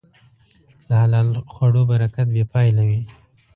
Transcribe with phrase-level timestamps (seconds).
[0.87, 2.99] د حلال خوړو برکت بېپایله وي.